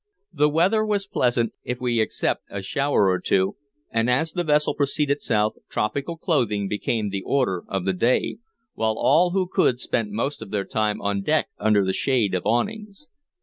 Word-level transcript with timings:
The 0.33 0.49
weather 0.49 0.83
was 0.83 1.05
pleasant, 1.05 1.53
if 1.63 1.79
we 1.79 1.99
except 2.01 2.45
a 2.49 2.63
shower 2.63 3.07
or 3.11 3.19
two, 3.19 3.57
and 3.91 4.09
as 4.09 4.31
the 4.31 4.43
vessel 4.43 4.73
proceeded 4.73 5.21
south, 5.21 5.53
tropical 5.69 6.17
clothing 6.17 6.67
became 6.67 7.09
the 7.11 7.21
order 7.21 7.63
of 7.67 7.85
the 7.85 7.93
day, 7.93 8.37
while 8.73 8.95
all 8.97 9.29
who 9.29 9.47
could, 9.47 9.79
spent 9.79 10.09
most 10.09 10.41
of 10.41 10.49
their 10.49 10.65
time 10.65 10.99
on 11.03 11.21
deck 11.21 11.49
under 11.59 11.85
the 11.85 11.93
shade 11.93 12.33
of 12.33 12.43
awnings. 12.47 13.09